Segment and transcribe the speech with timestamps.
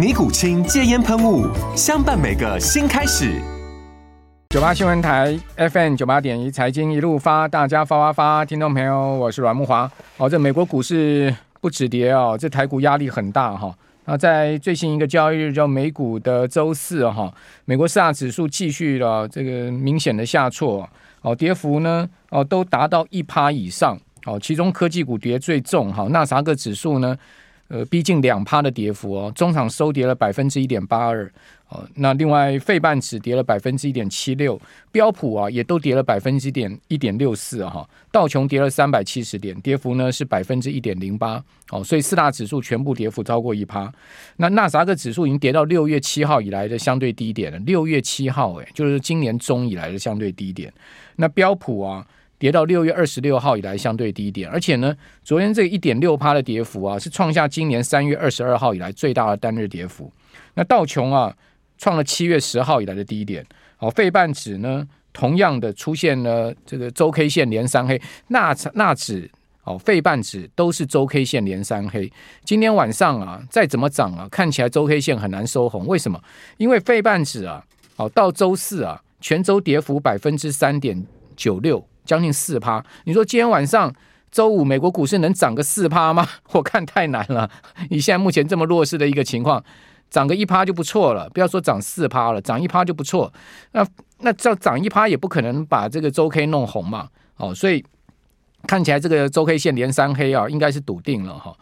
[0.00, 1.46] 尼古清戒烟喷雾，
[1.76, 3.38] 相伴每个新开始。
[4.48, 9.92] 九八新闻台 FM 九八点一财经一路发，大家发发发，听众朋友，我是阮木华。
[10.16, 13.76] 哦，这美国股市不止跌哦，这台股压力很大哈。
[14.06, 17.30] 那在最新一个交易日，叫美股的周四哈，
[17.66, 20.88] 美国四大指数继续了这个明显的下挫
[21.20, 27.14] 哦，跌幅呢哦都达到一趴以上哦，其中科技股跌最重哈，纳斯达克指数呢。
[27.70, 31.32] 呃，逼近两趴的跌幅哦，中场收跌了百分之一点八二
[31.68, 31.88] 哦。
[31.94, 37.88] 那另外，费半指跌了百分之一点七六，标普啊也都跌了百分之一点一点六四哈。
[38.10, 41.40] 道琼跌了三百七十点，跌幅呢是百分之一点零八
[41.70, 41.84] 哦。
[41.84, 43.92] 所以四大指数全部跌幅超过一趴。
[44.38, 47.58] 那纳斯达克指数已经跌到六月七号以来的相对低点了。
[47.60, 50.72] 六月七号，诶，就是今年中以来的相对低点。
[51.14, 52.04] 那标普啊。
[52.40, 60.10] 跌到六月二十六号以来相对低点，而且呢，昨天这一点六趴的跌幅啊，是创下今年三月二十二号以来最大的单日跌幅。
[60.54, 61.36] 那道琼啊，
[61.76, 63.44] 创了七月十号以来的低点。
[63.78, 68.00] 哦，费半指呢，同样的出现了这个周 K 线连三黑。
[68.28, 69.30] 纳纳指
[69.64, 72.10] 哦，费半指都是周 K 线连三黑。
[72.42, 75.86] 今天晚上啊，再怎么涨啊，看起来周 K 线很难收红。
[75.86, 76.18] 为什么？
[76.56, 77.62] 因为费半指啊，
[77.96, 81.86] 哦，到周四啊，全周跌幅百分之三点九六。
[82.10, 83.94] 将近四趴，你说今天晚上
[84.32, 86.26] 周五美国股市能涨个四趴吗？
[86.50, 87.48] 我看太难了。
[87.88, 89.62] 以现在目前这么弱势的一个情况，
[90.10, 91.30] 涨个一趴就不错了。
[91.30, 93.32] 不要说涨四趴了，涨一趴就不错。
[93.70, 93.86] 那
[94.22, 97.08] 那这涨一趴也不可能把这个周 K 弄红嘛。
[97.36, 97.84] 哦，所以
[98.66, 101.56] 看起来这个周 K 线连三黑啊，应该是笃定了哈。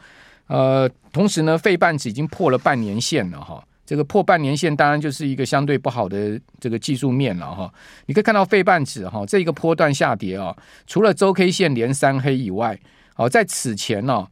[0.47, 3.63] 呃，同时呢，费半指已经破了半年线了哈。
[3.89, 7.73] 这个破半年线当然就是一个相对不好的这个技术面了哈。
[8.05, 10.55] 你可以看到费半指哈这一个波段下跌啊，
[10.87, 12.79] 除了周 K 线连三黑以外，
[13.17, 14.27] 哦，在此前呢，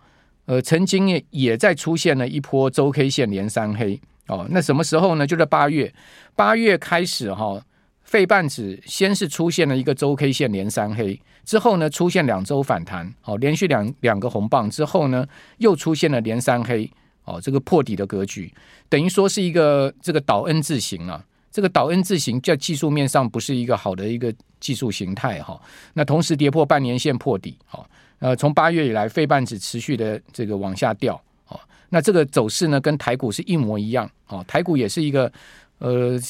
[0.45, 4.47] 呃，曾经也也在出现了一波周 K 线连三黑哦。
[4.51, 5.27] 那什么时候呢？
[5.27, 5.91] 就在八月，
[6.35, 7.59] 八月开始哈，
[8.03, 16.91] 费半指先是出现了一个周 K 线连三黑，之后呢出现两周反弹，哦，连续两两个红棒之后呢，又出现了连三黑。
[17.27, 18.51] 哦，这个破底的格局，
[18.89, 21.23] 等于说是一个这个倒 N 字形啊。
[21.53, 25.59] 这个倒 N 字形在技术面上不是一个好的一个技术形态哈。
[25.95, 27.89] 那同时跌破半年线破底，好，
[28.19, 35.33] 呃，从八月以来，费半指持续的这个往下掉，哦，那这个走势呢，跟台股是一模一样，哦，台股也是一个
[35.79, 36.21] 呃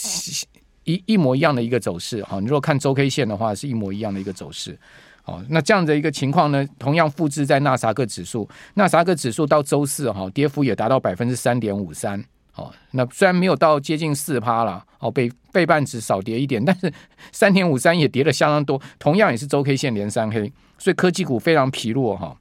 [0.85, 2.39] 一一模一样的一个走势，哈。
[2.39, 4.79] 你如果看周 K 线的话，是一模一样的一个走势。
[5.27, 12.25] 哦，那这样的一个情况呢，同样复制在纳斯达克指数，纳斯达克指数到周四哈，跌幅也达到百分之三点五三。
[12.55, 16.91] 哦，那虽然没有到接近四趴了，哦，被费半指少跌一点，但是
[17.33, 22.37] 三点五三也跌了相当多，同样也是周 K 线连三黑，所以科技股非常疲弱哈。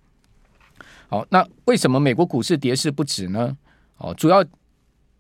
[1.10, 3.58] 好，那为什么美国股市跌势不止呢？
[3.98, 4.46] 哦，主要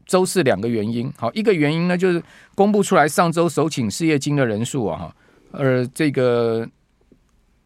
[0.05, 1.11] 周四两个原因。
[1.17, 2.23] 好，一个原因呢就是
[2.53, 5.15] 公布出来上周首请失业金的人数啊，哈，
[5.51, 6.69] 而这个。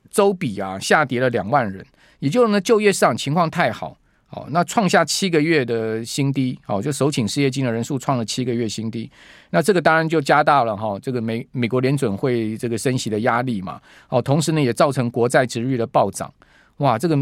[0.09, 1.85] 周比啊下跌了两万人，
[2.19, 3.95] 也就是呢就业市场情况太好，
[4.27, 9.09] 好，那创下七个月的新低，好，就首请失业金的人数创了七个月新低，
[9.51, 16.33] 那这个当然就加大了哈这个美美国联准会这个升息的压力嘛，好，同时呢也造成国债殖率的暴涨，
[16.77, 17.17] 哇，这个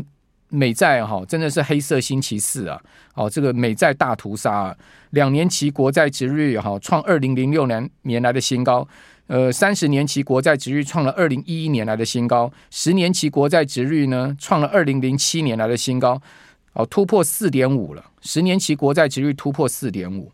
[0.49, 2.81] 美债哈真的是黑色星期四啊，
[3.15, 4.77] 哦，这个美债大屠杀啊，
[5.09, 8.87] 两年期国债殖率哈创二零零六年年来的新高。
[9.27, 16.21] 呃，三十年期国债殖率创了二零一一年来的新高，十年期国债殖率呢创了二零零七年来的新高，
[16.73, 18.03] 哦，突破四点五了。
[18.21, 20.31] 十年期国债殖率突破四点五，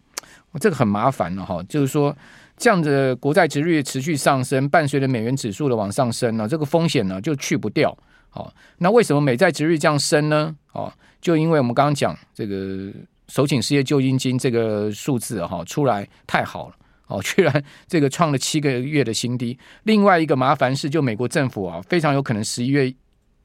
[0.60, 1.62] 这个很麻烦了哈。
[1.68, 2.16] 就是说，
[2.56, 7.96] 这样的国债殖率持续上升，伴随着美元指数的往上升呢，这个风险呢就去不掉。
[8.30, 10.56] 好，那为什么美债殖率这样升呢？
[10.72, 12.92] 哦，就因为我们刚刚讲这个
[13.28, 16.76] 首请失业救济金这个数字哈出来太好了。
[17.14, 19.58] 哦， 居然这个创了七个月的新低。
[19.84, 22.92] 另外一个麻烦是，就美国政府啊，非常有可能十一月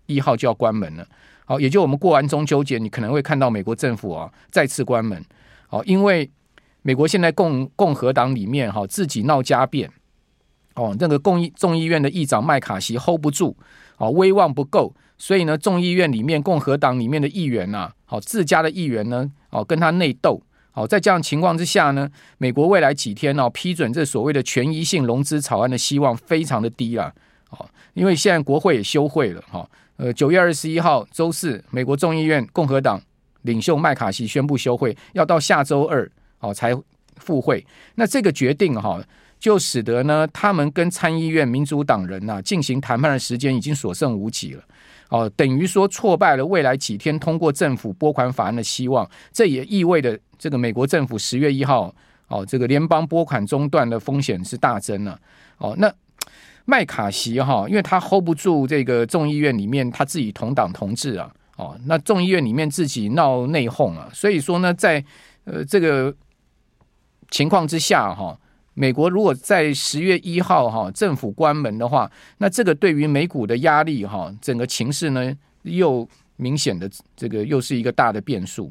[0.06, 1.06] 一号就要关门了。
[1.44, 5.23] 好，也就我们过完中秋节，你可能会看到美国政府啊再次关门。
[5.67, 6.31] 好，因为
[6.81, 9.91] 美国现在共共和党里面哈自己闹家变。
[10.75, 13.56] 哦，那个共议众议院的议长麦卡锡 hold 不住，
[13.99, 20.41] 哦，威望不够，所以呢，众议院里面共和党里面的议员呐、啊，好自家的议员呢，哦，跟他内斗，
[20.78, 27.12] 好，在这样情况之下呢，美国未来几天呢、哦，批准这所谓的权益性融资草案的希望非常的低啊，
[27.50, 33.02] 哦，因为现在国会也休会了，哈，呃，九月二十一号周四，美国众议院共和党
[33.42, 36.08] 领袖麦卡锡宣布休会，要到下周二，
[36.38, 36.72] 哦，才
[37.16, 37.66] 复会，
[37.96, 39.02] 那这个决定哈。
[39.40, 44.62] 就使得呢，他们跟参议院民主党人呐、啊、进行谈判的时间已经所剩无几了，
[45.08, 49.08] 哦，等于说挫败了未来几天通过政府拨款法案的希望。
[49.32, 51.94] 这也意味着这个美国政府十月一号
[52.28, 55.19] 哦，这个联邦拨款中断的风险是大增了。
[55.58, 55.93] 哦，那
[56.64, 65.02] 麦卡锡哈，因为他 hold 不住这个众议院里面他自己同党同志啊，哦，那众议院里面自己闹内讧啊，所以说呢，在
[65.44, 66.14] 呃这个
[67.31, 68.38] 情况之下哈。
[68.78, 78.70] 美国如果在十月一号哈政府关门的话，那这个对于美股的压力哈，整个情势呢又明显的这个又是一个大的变数，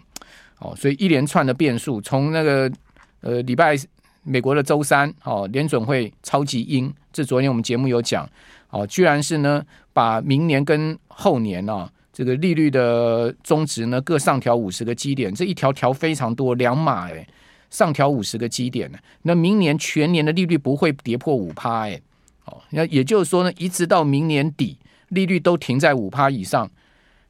[0.60, 2.72] 哦，所以一连串的变数，从那个
[3.20, 3.76] 呃礼拜
[4.24, 8.26] 美国的周三哦联准会超级鹰，这昨天我们节目有讲
[8.70, 9.62] 哦，居然是呢
[9.92, 17.28] 把明年跟后年呢这个利率的中值呢各上调五十个基点，这一条调非常多两码诶。
[17.70, 22.00] 上调五十个基点呢，那明年全年的利率不会跌破五趴哎，
[22.46, 24.78] 哦，那也就是说呢，一直到明年底，
[25.10, 26.70] 利率都停在五趴以上。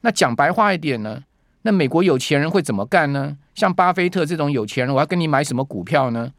[0.01, 1.24] 那讲白话一点呢，
[1.63, 3.38] 那美国有钱人会怎么干呢？
[3.56, 6.31] 像巴菲特这种有钱人，我要跟你买什么股票呢？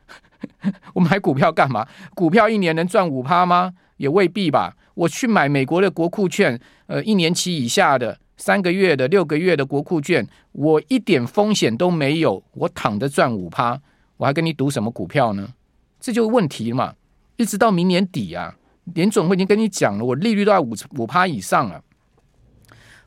[0.95, 1.87] 我买股票干嘛？
[2.15, 3.75] 股票一年能赚五趴吗？
[3.97, 4.77] 也未必吧。
[4.95, 8.19] 我去买美国的国库券，呃，一年期以下的。
[8.39, 13.79] 三个月的、六个月的国库券，我一点风险都没有，我躺着赚五趴，
[14.17, 15.53] 我还跟你赌什么股票呢？
[16.01, 16.95] 这就是问题嘛！
[17.37, 18.57] 一直到明年底啊，
[18.95, 21.83] 联准会已经跟你讲了，我利率都在五五趴以上了。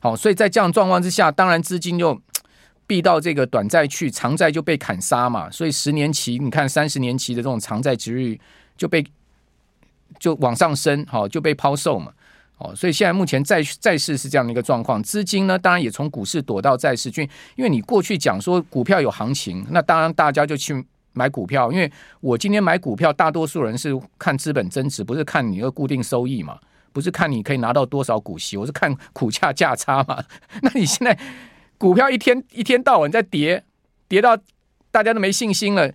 [0.00, 2.20] 好，所以在这样状况之下，当然资金就
[2.86, 5.50] 避到这个短债去，长债就被砍杀嘛。
[5.50, 8.38] 所以十年期，你看三十年期的这种长债殖率
[8.76, 9.02] 就被
[10.18, 12.12] 就往上升，好，就被抛售嘛。
[12.62, 17.22] 哦，所以现在目前债债市是这样的一个状况，资金呢，当然也从股市躲到债市去，
[17.56, 21.72] 因为你过去讲说股票有行情，那当然大家就去买股票。
[21.72, 26.58] 因为我今天买股票，大多数人是看资本增值，不是看你的固定收益嘛，
[26.92, 30.22] 不是看你可以拿到多少股息，我是看股价价差嘛。
[30.62, 31.18] 那你现在
[31.78, 33.64] 股票一天一天到晚在跌，
[34.06, 34.38] 跌到
[34.92, 35.92] 大家都没信心了。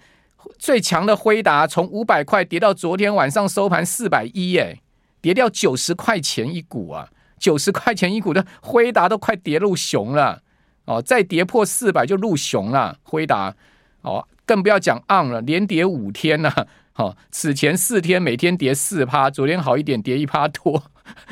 [0.59, 4.81] 最强的辉达从五百块跌到昨天晚上收盘四百一，哎。
[5.21, 10.41] 跌掉九十块钱一股啊，九十块钱一股的辉达都快跌入熊了
[10.85, 12.97] 哦，再跌破四百就入熊了。
[13.03, 13.53] 辉达
[14.01, 16.67] 哦，更不要讲 on 了，连跌五天了，啊。
[16.95, 20.81] 哦，此前四天每天跌四趴，昨天好一点，跌一趴多。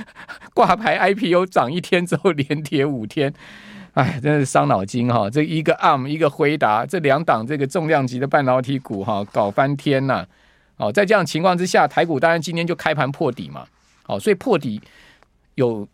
[0.53, 3.33] 挂牌 IPO 涨一天之后连跌五天，
[3.93, 5.29] 哎，真是伤脑筋哈，哦。
[5.29, 10.25] 这一个 on 一个辉达，这两档这个重量级的半导体股哈，哦，搞翻天呐。
[10.77, 13.65] 哦，在这样情况之下，台股当然今天就开盘破底嘛。
[14.03, 14.81] 好，所以破底
[15.55, 15.87] 有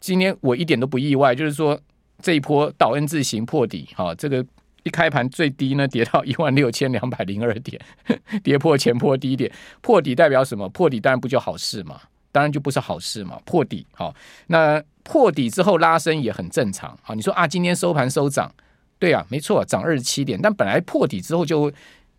[0.00, 1.78] 今天我一点都不意外，就是说
[2.22, 4.44] 这一波倒 N 字形破底，哦，这个
[4.84, 7.80] 一开盘最低呢跌到一万六千两百零二点，
[8.42, 10.68] 跌破前波低点，破底代表什么？
[10.68, 13.38] 破底当然不就好事嘛，当然就不是好事嘛。
[13.44, 14.14] 破底好，
[14.46, 16.96] 那破底之后拉升也很正常。
[17.02, 18.50] 好，你说啊，今天收盘收涨，
[18.98, 21.70] 对啊，没错，涨二十七点，但本来破底之后就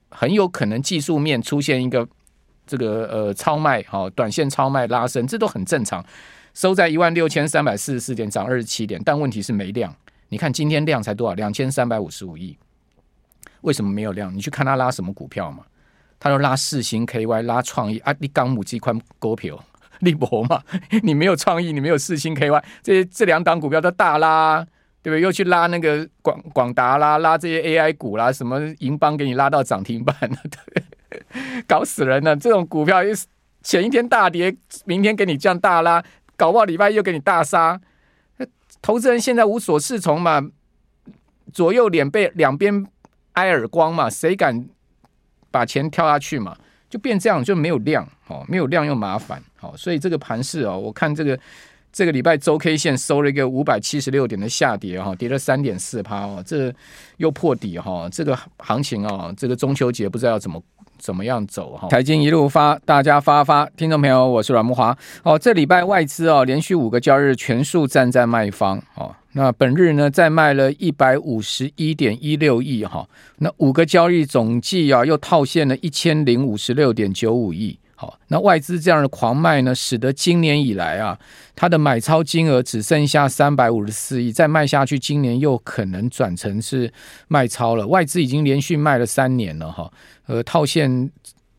[0.09, 2.07] 很有可能技术面出现一个。
[2.69, 6.05] 这个呃超卖好，短线超卖拉升，这都很正常。
[6.53, 9.95] 收在一万六千三百四十四点，涨二十七点，但问题是没量。
[10.27, 11.33] 你看今天量才多少？
[11.35, 12.57] 两千三百五十五亿。
[13.61, 14.35] 为什么没有量？
[14.35, 15.63] 你去看他拉什么股票嘛？
[16.19, 19.57] 他说拉四星 KY，拉创意啊，你刚母鸡宽股票
[20.01, 20.61] 立博嘛？
[21.03, 24.67] 你没有创意，你没有四星 KY，这这两档股票都大拉，
[25.07, 25.21] 对不对？
[25.21, 30.37] 又去拉那个广广达啦，拉这些 AI 股啦，什么银邦给你拉到涨停板了，
[30.73, 30.83] 对。
[31.65, 32.35] 搞死人了！
[32.35, 33.11] 这种股票一
[33.63, 36.03] 前一天大跌，明天给你这样大拉，
[36.35, 37.79] 搞不好礼拜又给你大杀。
[38.81, 40.41] 投资人现在无所适从嘛，
[41.53, 42.85] 左右脸被两边
[43.33, 44.67] 挨耳光嘛，谁敢
[45.49, 46.57] 把钱跳下去嘛？
[46.89, 51.39] 就变这样，就没有量哦，没有量又麻烦哦，所以这个盘势哦，我看这个
[51.91, 56.73] 这个礼拜周 K 线收了一个五百七十六点的下跌哈，跌了三点四趴哦，这
[57.17, 60.61] 又破底哈，这个行情啊，这个中秋节不知道要怎么。
[60.99, 61.87] 怎么样走哈？
[61.89, 64.97] 财经一路发，大家发发，听众朋友，我是阮慕华。
[65.21, 69.15] 哦，这礼拜外资哦，连续五个交易日全数站在卖方哦。
[69.33, 73.07] 那本日呢，再卖了一百五十一点一六亿哈。
[73.37, 77.77] 那五个交易总计啊，又套现了一千零五十六点九五亿。
[77.99, 81.17] 好，那外资这样的狂卖呢，使得今年以来啊，
[81.55, 86.93] 它的买超金额只剩下三百五十四亿，再卖下去，今年又可能转成是
[87.27, 87.87] 卖超了。
[87.87, 89.91] 外资已经连续卖了三年了哈，
[90.27, 91.09] 呃，套现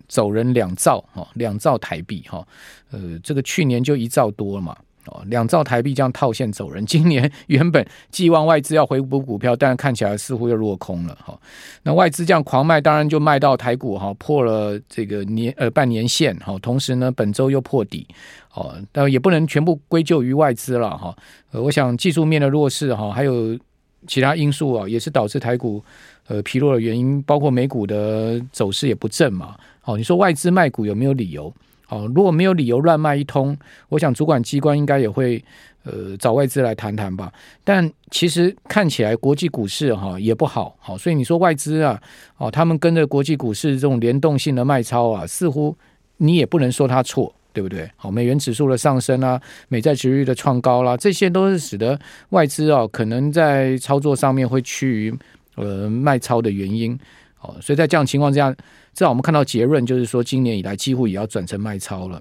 [0.07, 2.47] 走人两兆哈，两兆台币哈，
[2.93, 4.77] 呃，这个去年就一兆多了嘛。
[5.09, 11.39] 哦，两兆台币这样套现走人，今年原本寄望外资要回补股票，但看起来似乎又落空了哈。
[11.83, 18.07] 那外资这样狂卖，当然就卖到台股哈破了这个年呃半年线哈，同时呢本周又破底
[18.55, 21.17] 哦，但也不能全部归咎于外资了哈。
[21.51, 23.59] 呃，我想技术面的弱势哈，还有
[24.07, 25.83] 其他因素啊，也是导致台股
[26.27, 29.57] 呃疲弱的原因，包括美股的走势也不振嘛。
[29.81, 31.53] 好，你说外资卖股有没有理由？
[31.89, 33.57] 哦，如果没有理由乱卖一通，
[33.89, 35.43] 我想主管机关应该也会
[35.85, 37.33] 呃找外资来谈谈吧。
[37.65, 42.01] 但其实看起来国际股市哈也不好，好，所以你说外资啊，
[42.37, 45.75] 哦，他们跟着国际股市这种联动性的卖超啊，似乎
[46.19, 47.91] 你也不能说他错，对不对？
[47.97, 51.99] 好，美元指数的上升啊，美债殖利率的创高啦，这些都是使得
[52.31, 55.19] 外资啊可能在操作上面会趋于
[55.55, 56.99] 呃卖超的原因。
[57.41, 58.55] 哦，所以在这样情况之下。
[58.95, 62.21] 至少我们看到结论，就是说今年以来几乎也要转成卖超了，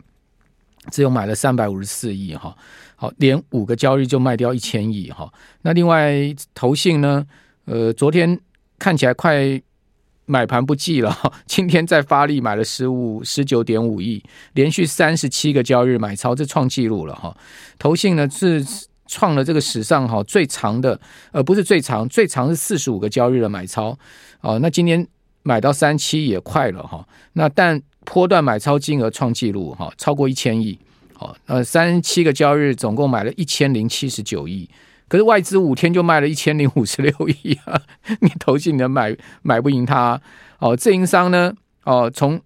[0.92, 2.56] 只有买了三百五十四亿哈，
[2.96, 5.34] 好，连五个交易就卖掉一千亿哈。
[5.64, 6.14] 那另外
[6.54, 7.26] 投信呢，
[7.66, 8.40] 呃，昨天
[8.78, 9.60] 看起来快
[10.28, 17.36] 买盘不济了，今天再发力买了十五十九点五亿，连续三十七个交易日买超，这创纪录了哈。
[17.80, 18.64] 投信呢是
[19.08, 21.00] 创了这个史上哈最长的，
[21.32, 23.98] 呃，不是最长，最长是四十五个交易日的买超。
[24.42, 24.60] 哦。
[24.60, 25.08] 那今天。
[25.44, 30.78] 买到三七也快了哈，那但波段买超金额创纪录哈，超过一千亿，
[31.14, 34.70] 好，呃，三七个交易日总共买了一千零七十九亿，
[35.08, 37.82] 可是外资五天就卖了一千零五十六亿啊，
[38.20, 40.22] 你投信的买买不赢他
[40.60, 41.54] 哦，自营商呢
[41.86, 42.42] 哦，从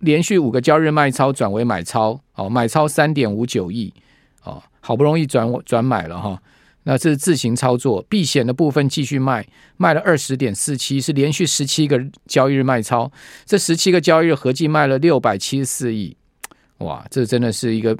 [0.00, 3.94] 连续五个交易日卖超转为买超，哦，买超三点五九亿，
[4.44, 6.40] 哦，好不容易转转买了哈。
[6.82, 13.12] 那这是自行操作，避险的部分继续卖，卖了二十点四七，是连续十七个交易日卖超，
[13.44, 16.16] 这十七个交易日合计卖了六百七十四亿，
[16.78, 17.94] 哇，这真的是一个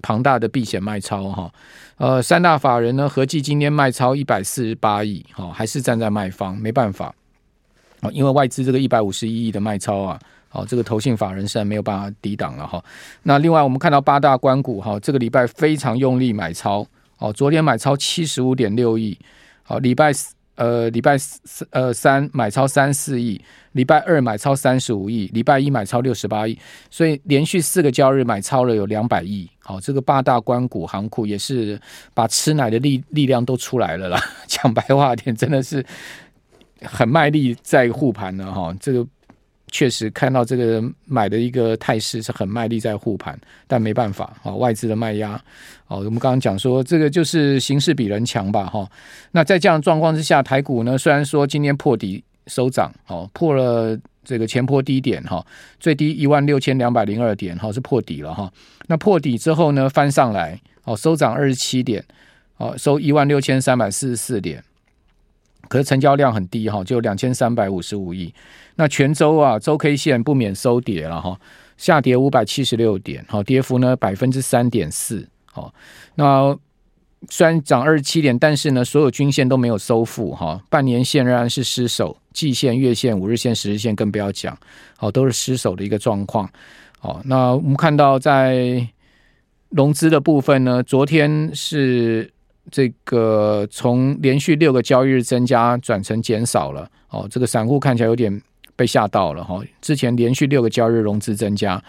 [0.00, 1.52] 庞大的避险卖超哈。
[1.98, 7.14] 呃，三大法人呢合计今天卖超一百四十八亿，哈，还是站在卖方，没办法，
[8.12, 10.18] 因为外资这个一百五十一亿的卖超啊，
[10.56, 12.82] 好，这个投信法人实在没有办法抵挡了哈。
[13.24, 16.86] 那另外我们看到八大官股哈，这个礼拜非常用力买超。
[17.18, 19.18] 哦，昨天买超七十五点六亿，
[19.62, 20.10] 好，礼拜
[20.54, 23.38] 呃礼拜四呃三买超三四亿，
[23.72, 26.58] 礼拜二买超三十五亿，礼拜一买超六十八亿，
[26.90, 31.78] 所以连续四个交易日买超了有两百亿，好，这个八大官股行库也是
[32.14, 35.84] 把吃奶的力力量都出来了啦， 讲白话点，真的是
[36.80, 39.06] 很卖力在护盘了哈，这个。
[39.76, 45.38] 确实看到这个买的一个态势是很卖力在护盘，但没办法啊，外资的卖压
[45.86, 45.98] 哦。
[45.98, 48.88] 我们刚刚讲说，这个就是形势比人强吧哈。
[49.32, 55.44] 那在这样状况之下，台股呢虽然说今天破底收涨哦，破了这个前波低点哈，
[55.78, 58.50] 最低一万六千两百零二点哈是破底了哈。
[58.86, 62.02] 那破底之后呢翻上来哦，收涨二十七点
[62.56, 64.64] 哦，收一万六千三百四十四点。
[65.68, 68.32] 可是成交量很低哈，就两千三百五十五亿。
[68.76, 71.38] 那全周啊，周 K 线不免收跌了哈，
[71.76, 75.28] 下跌五百七十六点，好，跌幅呢百分之三点四。
[75.44, 75.72] 好，
[76.14, 76.56] 那
[77.30, 84.56] 虽然涨二十七点，但是呢，所有均线都没有收复哈，半年线仍然是失守，季线、月线、五日线、十日线更不要讲，
[84.96, 86.48] 好，都是失守的一个状况。
[86.98, 88.86] 好，那我们看到在
[89.70, 92.30] 融资的部分呢，昨天是。
[92.70, 98.42] 这个从连续六个交易日增加转成减少了哦，这个散户看起来有点
[98.74, 99.62] 被吓到了哈。
[99.80, 101.82] 之前连续六个交易日融资增加，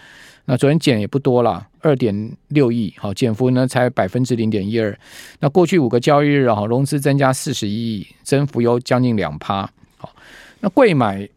[0.44, 4.96] 那昨天减也不多了，二点六亿，好，减幅呢才百分之零点一二。
[5.40, 9.68] 那过去五个交易日哈，融资增加四十一亿，增幅有将近两趴。
[9.96, 10.14] 好，
[10.60, 11.28] 那贵买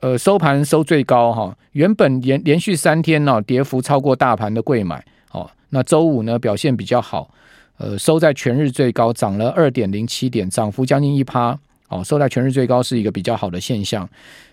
[0.00, 7.32] 呃收盘收最高哈，原本连连续三天呢跌幅超过大盘的贵买，哦，那周五呢表现比较好。
[7.78, 11.58] 呃，收在全日最高，涨了二点零七点，涨幅将近一趴。
[11.88, 14.08] 哦，收在全日最高是一个比较好的现象。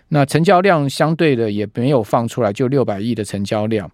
[0.08, 3.90] 那成交量相对的也没有放出来，就六百亿的成交量。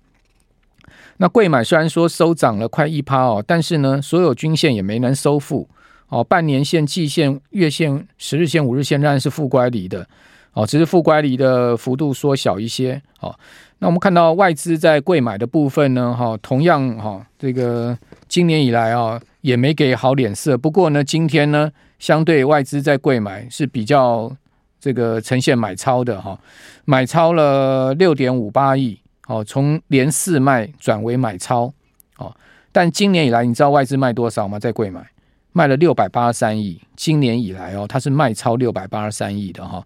[1.19, 5.69] 那贵买虽然说收涨了快一趴哦，但是呢，所有均线也没能收复。
[6.09, 10.07] 哦，半年线、季线、月线、十日线、五日线仍然是负乖离的。
[10.53, 13.01] 哦，只是负乖离的幅度缩小一些。
[13.21, 13.35] 哦，
[13.79, 17.97] 那我们看到外资在贵买的部分呢，哈，同样哈，这个
[18.29, 20.57] 今年以来啊，也没给好脸色。
[20.57, 24.35] 不过呢，今天呢，相对外资在贵买是比较
[24.81, 26.39] 这个呈现买超的哈，
[26.85, 31.73] 买超了六点五八亿，哦，从连四卖转为买超，
[32.17, 32.35] 哦，
[32.73, 34.59] 但今年以来，你知道外资卖多少吗？
[34.59, 35.07] 在贵买。
[35.53, 39.83] 卖了六百八十三亿，今年以来哦，它是卖超六百八十三亿的哈。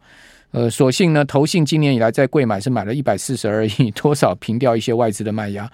[0.52, 5.70] 呃，所幸呢，投信今年以来在柜买是买了一百四十二亿，多少平掉一些外资的卖压。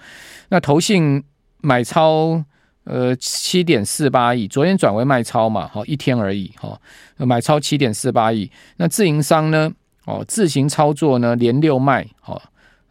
[0.49, 1.23] 那投信
[1.61, 2.43] 买超
[2.83, 6.79] 呃七点四八亿，昨天转为卖超嘛，好一天而已哈，
[7.17, 8.49] 买超七点四八亿。
[8.77, 9.71] 那自营商呢，
[10.05, 12.39] 哦自行操作呢，连六卖，好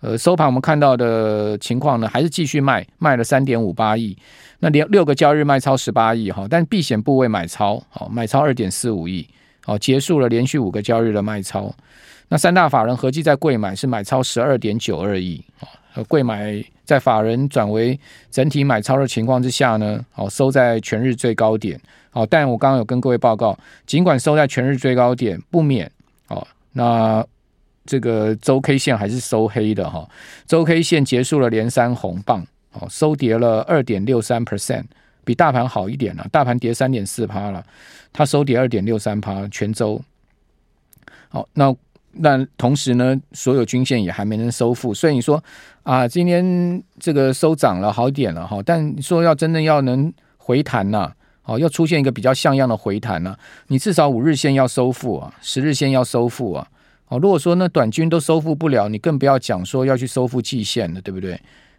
[0.01, 4.17] 呃收盘我们看到的情况呢，还是继续卖，卖了三点五八亿。
[4.59, 9.27] 那连六个交易日卖超十八亿哈，但避险部位买超好，买超二点四五亿
[9.67, 11.75] 好，结束了连续五个交易日的卖超。
[12.29, 15.67] 那三大法人合计在贵买是买超十二点九二亿啊，
[16.07, 17.99] 贵买在法人转为
[18.31, 21.81] 整体买超的情况之下呢，好收在全日最高点
[22.11, 25.91] 好，但我刚刚有跟各位报告，尽管收在全日最高点，不免
[26.29, 27.27] 哦，那
[27.85, 30.09] 这个周 K 线还是收黑的哈，
[30.47, 32.47] 周 K 线结束了连三红棒。
[32.79, 34.85] 哦，收跌了二点六三 percent，
[35.27, 36.25] 比大盘好一点了。
[36.31, 37.63] 大盘跌三点四趴了，
[38.13, 40.01] 它收跌二点六三趴，全周。
[41.29, 41.75] 好，那
[42.13, 45.43] 那同时呢，所有均线也还没能收复，所以你说
[45.83, 56.67] 啊，今天这个收涨了好点了哈，但你说要真正要能回弹呐，哦，要出现一个比较像样的回弹呢，你至少五日线要收复啊，十日线要收复啊。
[57.09, 61.39] 哦，如果说那短均都收复不了，你更不要讲说要去收复季线了，对不对？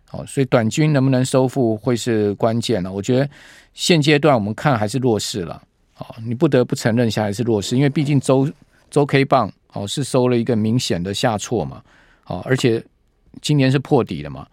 [0.10, 2.90] 好，所以短均能不能收复会是关键了。
[2.90, 3.30] 我觉得
[3.74, 5.62] 现阶段我们看还是弱势了。
[5.94, 8.50] 好，你不得不承认一下还是弱势，因为毕竟周
[8.90, 11.82] 周 K 棒好是收了一个明显的下挫嘛。
[12.24, 12.82] 好，而且
[13.42, 14.48] 今年是破底了嘛，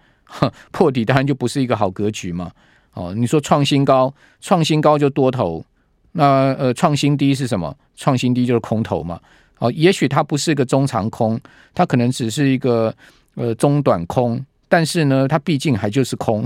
[0.73, 2.51] 破底当然就不是一个好格局嘛。
[2.95, 5.65] 哦，你说创新高，创新高就多头，
[6.13, 7.77] 那呃创新低是什么？
[7.95, 9.21] 创新低就是空头嘛。
[9.59, 11.41] 哦，也许它不是一个中长空，
[11.75, 12.93] 它可能只是一个
[13.37, 14.45] 呃中短空。
[14.75, 16.45] 但是呢，它毕竟还就是空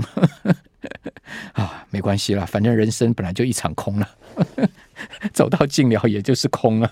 [1.53, 4.07] 啊，没关系啦，反正人生本来就一场空了，
[5.33, 6.87] 走到尽了也就是空了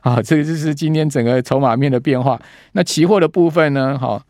[0.00, 0.22] 啊。
[0.22, 2.40] 这个就是今天整个筹码面的变化。
[2.72, 4.24] 那期货的部分呢，哈，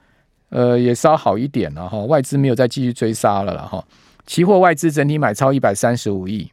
[0.49, 3.85] 呃，也稍好一点了哈，外资没有再继续追杀了了哈。
[4.27, 6.51] 期货外资整体买超一百三十五亿。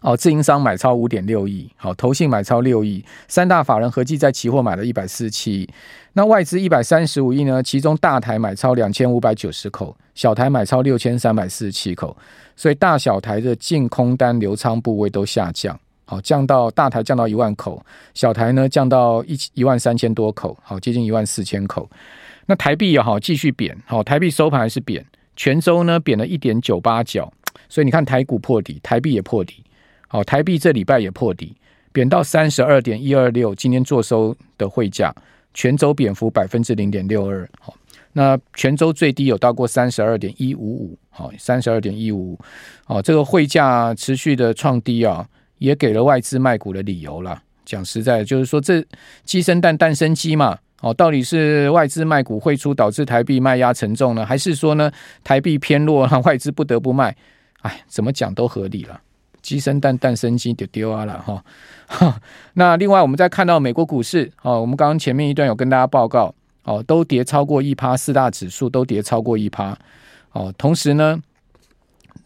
[0.00, 5.68] 哦，自营商买超五点六亿，好，投信买超六亿，三大法人合计在期货买了一百四十七亿。
[6.12, 7.62] 那外资一百三十五亿呢？
[7.62, 12.16] 其中大台买超两千五百九十口，小台买超六千三百四十七口，
[12.56, 17.80] 所以大小台的净空单留仓部位都下降，好，降到大台降到一万口，
[18.12, 21.88] 小台呢降到一一万三千多口，好，接近一万四千口。
[22.46, 27.32] 那台币也好继续贬，好，台币收盘还是贬，全周呢贬了一点九八角，
[27.68, 29.62] 所以你看台股破底，台币也破底。
[30.08, 31.54] 好，台币这礼拜也破底，
[31.92, 35.14] 贬到三十二点一二六，今天做收的汇价，
[35.54, 37.48] 全周贬幅百分之零点六二。
[37.60, 37.74] 好，
[38.12, 42.38] 那全周最低有到过三十二点一五五，好，三十二点一五五。
[42.84, 45.26] 好，这个汇价持续的创低啊，
[45.58, 47.42] 也给了外资卖股的理由了。
[47.64, 48.84] 讲实在，就是说这
[49.24, 50.58] 鸡生蛋，蛋生鸡嘛。
[50.82, 54.90] 哦，到底是外资卖股汇出导致台币卖压沉重呢，还是说呢
[55.22, 57.14] 台币偏弱让外资不得不卖？
[57.60, 58.98] 哎，怎么讲都合理了。
[59.42, 61.44] 鸡生蛋，蛋生鸡，就丢啊了哈。
[62.54, 69.76] 那另外，我们再看到美国股市，哦，我们刚刚前面一段有跟大家报告，哦，都跌超过一趴，四大指数都跌超过一趴。
[70.32, 71.20] 哦，同时呢，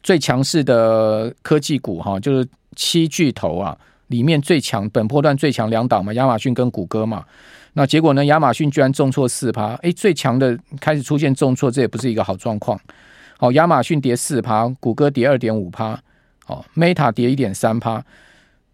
[0.02, 2.46] 最强势的科技股哈，就是
[2.76, 3.76] 七巨头啊，
[4.08, 7.24] 里面最强本波段最强两档嘛，亚马逊跟谷歌嘛。
[7.72, 12.78] 那结果呢，亚马逊居然重挫四趴，诶，最强的开始出现重挫，这也不是一个好状况。
[13.38, 15.98] 好，亚马逊跌四趴，谷歌跌二点五趴。
[16.46, 18.04] 哦，Meta 跌一点三趴，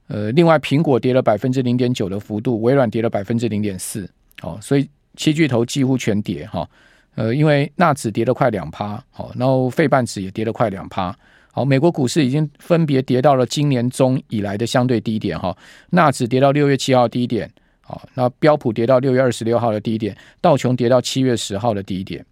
[0.08, 4.10] 呃，另外苹果跌了百分之零点九的幅度，微软跌了百分之零点四，
[4.42, 6.68] 哦，所以七巨头几乎全跌哈，
[7.14, 11.16] 呃，因为纳指跌了快两趴，好，然后费半指也跌了快两趴，
[11.52, 15.56] 好，美国股市已经分别跌到了今年中以来的相对低点哈，
[15.90, 17.48] 纳指跌到六月七号低点，
[17.82, 22.26] 好，那标普跌到六月二十六号的低点，道琼跌到七月十号的低点，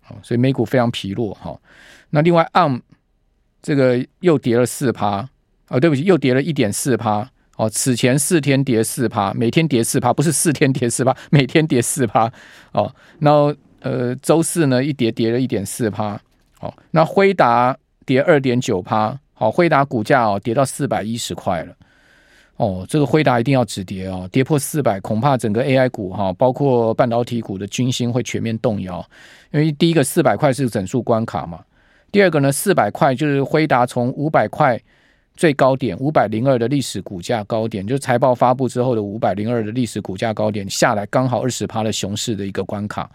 [0.00, 1.60] 好，所以美股非常疲弱哈，
[2.08, 2.80] 那另外 ARM。
[3.62, 5.28] 这个又跌了四趴，
[5.68, 12.30] 哦，对不起，又跌了一点四趴，哦，此前四天跌四趴，每天跌四趴，不是四天跌四趴， 每天跌四趴，
[12.72, 16.20] 哦，那呃，周四呢一跌跌了一点四趴，
[16.60, 21.74] 哦，那辉达跌二点九趴，好，辉达股价哦跌到四百一十块了，
[22.56, 29.02] 哦，这个辉达一定要止跌哦，跌破四百，恐怕整个 AI 股哈，包括半导体股的军心会全面动摇。
[29.50, 31.60] 因为第一个四百块是整数关卡嘛，
[32.12, 34.80] 第二个呢，四百块就是辉达从五百块
[35.34, 43.10] 最高点五百零二的历史股价高点，就是财报发布之后的五百零二的历史股价高点下来，刚好二十趴的熊市的一个关卡。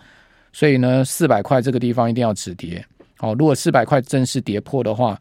[0.53, 2.84] 所以呢，四百块这个地方一定要止跌。
[3.19, 5.19] 哦，如果四百块真是跌破的话，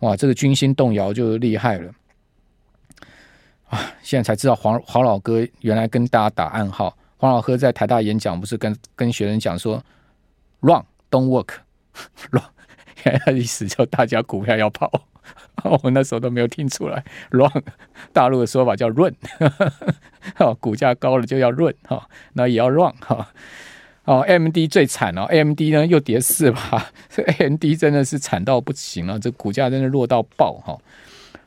[0.00, 1.90] 哇，这个军心动摇就厉害了。
[3.68, 3.80] 啊！
[4.02, 6.96] 现在才知道黄黄老哥原来跟大家打暗号。
[7.16, 9.82] 黄老哥在台大演讲，不是跟跟学生讲说
[10.60, 12.42] ，run don't work，run，
[13.32, 14.90] 意思就大家股票要跑。
[15.82, 17.50] 我那时候都没有听出来，run，
[18.12, 19.12] 大陆的说法叫 run，
[20.38, 23.28] 哦，股价高了就要 run 哈，那也要 run 哈。
[24.04, 30.78] 哦，AMD 最惨哦，AMD 呢又跌四吧， 这 AMD 真的是惨到不行了，这股价真的弱到爆哈。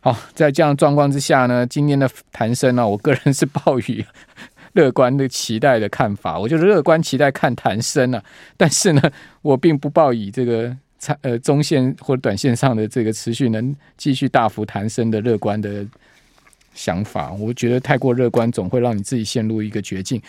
[0.01, 4.03] 好，在这样状况之下呢，今天的谈升呢，我个人是抱以
[4.73, 8.21] 乐观的期待的看法，我就是乐观期待看谈升啊，
[8.57, 9.01] 但是呢，
[9.41, 15.85] 我并不抱以这个长呃中线或短线上的这个持续能继续大幅弹升的乐观的
[16.75, 20.21] 想法，我觉得太过乐观总会让你自己陷入一个绝境。